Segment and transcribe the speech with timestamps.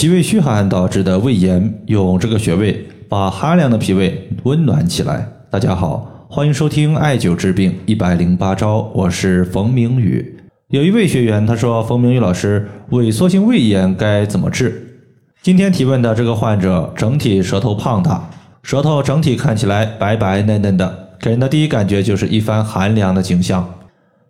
[0.00, 5.28] 脾胃虚寒导致的胃炎，用这个穴位把寒凉的脾胃温暖起来。
[5.50, 10.38] 大家好，欢迎收听艾灸治病一百零八招，我是冯明宇。
[10.70, 15.02] 有一位学员他说：“冯明宇老师，萎缩性胃炎该怎么治？”
[15.44, 18.30] 今天提问的这个患者整体舌头胖大，
[18.62, 23.68] 舌头整体看起来白白嫩嫩的，给人的第一感觉就是一番寒凉的景象。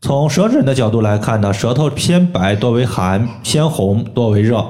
[0.00, 4.64] 从舌诊的角度来看呢，舌头偏白多为寒，偏红多为热。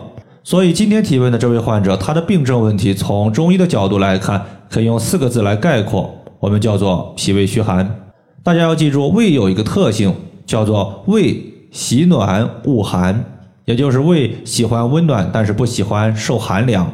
[0.46, 6.08] 所以今天提问的这位患者，他的病症问题从中医的角度来看，可以用四个字来概括，
[6.38, 8.12] 我们叫做脾胃虚寒。
[8.44, 10.14] 大家要记住，胃有一个特性，
[10.46, 11.36] 叫做胃
[11.72, 13.24] 喜暖恶寒，
[13.64, 16.88] 也就是胃喜欢温暖，但是不喜欢受寒凉。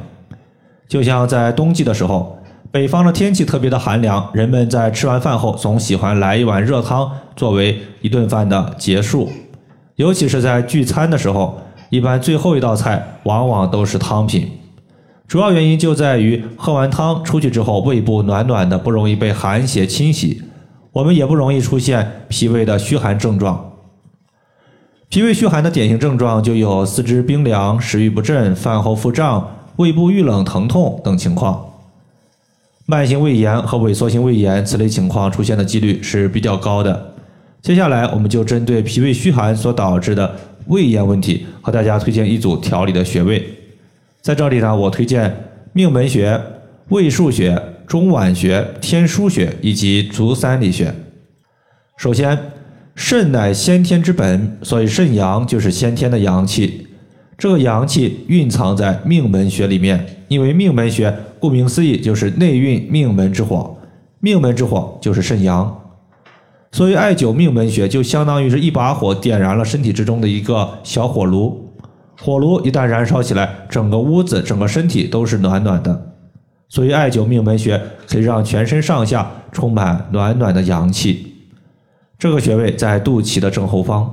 [0.89, 2.39] 就像在冬季的时候，
[2.71, 9.31] 北方的天气特别的寒凉，人们在吃完饭后总喜欢来一碗热汤作为一顿饭的结束，
[9.97, 11.61] 尤其是在聚餐的时候。
[11.93, 14.49] 一般最后一道菜往往都是汤品，
[15.29, 20.41] 主要原因就在于喝完汤出去之后，胃部暖暖的，不容易被寒邪侵袭，
[20.93, 23.73] 我们也不容易出现脾胃的虚寒症状。
[25.11, 29.47] 脾胃虚寒的典型症状就有四肢冰凉、食欲不振、饭后腹胀、
[29.77, 31.62] 胃部遇冷疼痛等情况。
[32.87, 37.12] 慢性胃炎和萎缩性胃炎此类情况出现的几率是比较高的。
[37.61, 40.34] 接下来我们就针对脾胃虚寒所导致的。
[40.67, 43.43] 胃炎问题，和大家推荐一组调理的穴位。
[44.21, 45.35] 在这里呢，我推荐
[45.73, 46.41] 命门穴、
[46.89, 50.95] 胃腧穴、中脘穴、天枢穴以及足三里穴。
[51.97, 52.39] 首先，
[52.95, 56.87] 肾乃先天之本，所以肾阳就是先天的阳气。
[57.37, 63.77] 这个阳气蕴藏在命门穴里面，因为命门穴顾名思义就是内蕴命门之火，
[64.21, 65.81] 命门之火就是肾阳。
[66.75, 71.70] 所以，艾灸命门穴就相当于是一把火点燃了身体之中的一个小火炉，
[72.19, 76.15] 火炉一旦燃烧起来，整个屋子、整个身体都是暖暖的。
[76.70, 77.78] 所以，艾灸命门穴
[78.09, 81.34] 可以让全身上下充满暖暖的阳气。
[82.19, 84.10] 这个穴位在肚脐的正后方。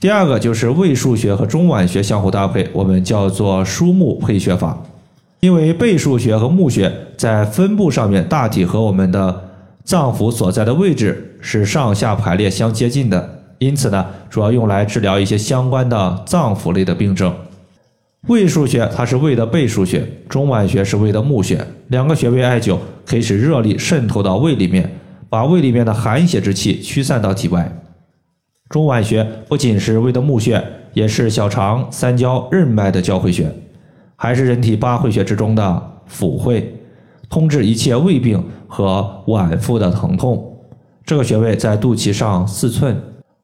[0.00, 4.82] 第二个就是胃腧穴和中脘穴相互搭配，我们叫做枢木配穴法。
[5.40, 9.49] 因为背腧穴和募穴在分布上面大体和我们的。
[9.90, 17.34] 脏腑所在的位置是上下排列相接近的，因此呢，主要用来治疗一些相关的脏腑类的病症。
[18.28, 24.88] 胃腧穴它是胃的背腧穴，中脘穴是胃的募穴，两个穴位艾灸可以使热力渗透到胃里面，
[25.28, 27.76] 把胃里面的寒邪之气驱散到体外。
[28.68, 33.52] 中脘穴不仅是胃的募穴，也是小肠、三焦、任脉的交汇穴，
[34.14, 36.76] 还是人体八会穴之中的腑会。
[37.30, 40.52] 通治一切胃病和脘腹的疼痛，
[41.06, 43.00] 这个穴位在肚脐上四寸。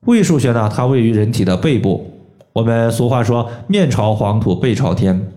[0.06, 2.04] 胃腧穴呢，它位于人体的背部。
[2.52, 5.32] 我们俗话说“面朝黄土背朝天”，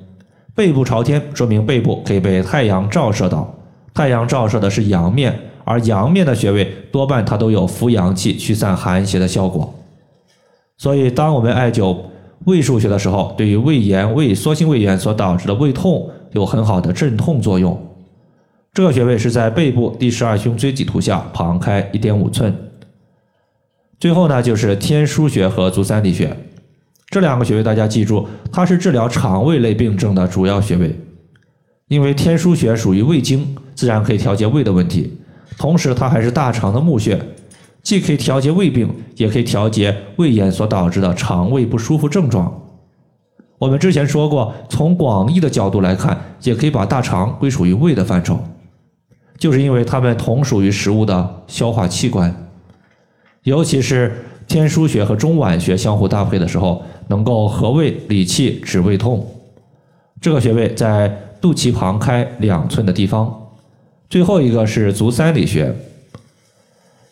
[0.55, 3.53] 背部朝天说明背部可以被太阳照射到。
[3.93, 9.71] 太阳照射的是阳面，而阳面的穴位多半它都有扶阳气、驱散寒邪的效果。
[10.77, 11.95] 所以，当我们艾灸
[12.45, 17.77] 胃腧穴的时候，对于胃炎、胃缩性胃炎所导致的胃痛有很好的镇痛作用。
[18.73, 22.55] 这个穴位是在背部第十二胸椎棘突下旁开一点五寸。
[23.99, 26.35] 最后呢，就是天枢穴和足三里穴
[27.07, 30.97] 这两个穴位，大家记住，它是治疗肠胃类病症的主要穴位。
[31.87, 35.17] 因为天枢穴属于胃经，自然可以调节胃的问题。
[35.57, 37.19] 同时，它还是大肠的募穴，
[37.81, 42.61] 既可以调节胃病，也可以调节胃炎所导致的肠胃不舒服症状。
[43.57, 48.39] 我们之前说过，从广义的角度来看，也可以把大肠归属于胃的范畴。
[49.39, 52.49] 就是因为它们同属于食物的消化器官，
[53.43, 54.13] 尤其是
[54.47, 59.25] 天枢穴和中脘穴相互搭配的时候，能够和胃理气、止胃痛。
[60.19, 61.07] 这个穴位在
[61.39, 63.33] 肚脐旁开两寸的地方。
[64.09, 65.73] 最后一个是足三里穴，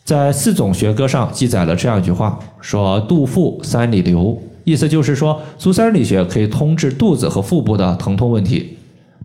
[0.03, 8.76] 在四种学歌上记载了这样一句话：说肚腹三里留，意思就是说足三里穴可以通治肚子和腹部的疼痛问题。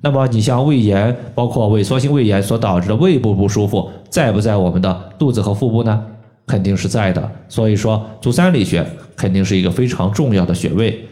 [0.02, 6.04] 那么你像胃炎，包括萎缩性胃炎所导致的胃部不舒服，在不在我们的肚子和腹部呢？
[6.44, 7.30] 肯定是在的。
[7.48, 8.84] 所以说足三里穴
[9.16, 11.06] 肯定是一个非常重要的穴位。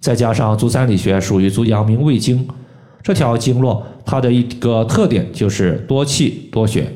[0.00, 2.46] 再加上足三里穴属于足阳明胃经，
[3.02, 6.86] 这条经络它的一个特点就是多气多血。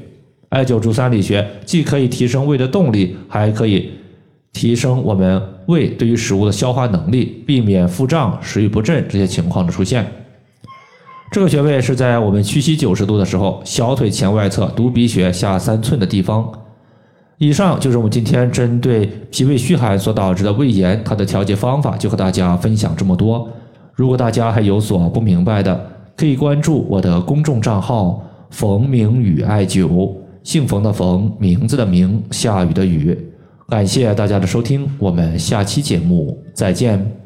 [0.51, 3.91] 艾灸足三里穴既可以提升胃的动力，还可以
[4.53, 10.05] 提升我们胃对于食物的消化能力，避免腹胀、食欲不振这些情况的出现。
[11.31, 16.51] 这个穴位是在我们屈膝九十度的时候，小腿前外侧犊鼻穴下三寸的地方。
[17.39, 23.49] 以上就是我们今天针对脾胃虚寒所导致的胃炎，它的调节方法就和大家分享这么多。
[23.95, 25.81] 如果大家还有所不明白的，
[26.17, 30.13] 可以关注我的公众账号“冯明宇艾灸”，
[30.43, 33.17] 姓冯的冯，名字的名，下雨的雨。
[33.69, 37.20] 感谢大家的收听，我们下期节目再见。